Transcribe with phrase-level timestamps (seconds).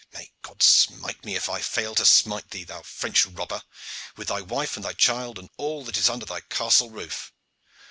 [0.13, 3.61] May God smite me if I fail to smite thee, thou French robber,
[4.17, 7.31] with thy wife and thy child and all that is under thy castle roof!"